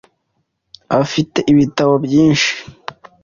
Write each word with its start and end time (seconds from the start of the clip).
Afite 1.01 1.39
ibitabo 1.51 1.93
byinshi. 2.05 2.51